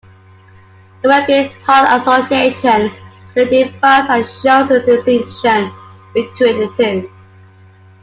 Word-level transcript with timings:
The 1.03 1.09
American 1.09 1.51
Heart 1.63 2.01
Association 2.01 2.89
clearly 3.33 3.65
defines 3.69 4.09
and 4.09 4.25
shows 4.27 4.69
the 4.69 4.79
distinction 4.79 5.71
between 6.15 6.57
the 6.61 6.73
two. 6.75 7.11